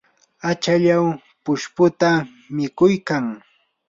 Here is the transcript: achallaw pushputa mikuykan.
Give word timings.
achallaw 0.49 1.03
pushputa 1.43 2.09
mikuykan. 2.55 3.25